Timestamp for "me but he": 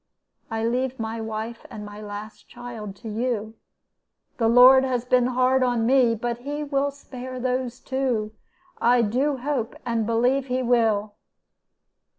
5.85-6.63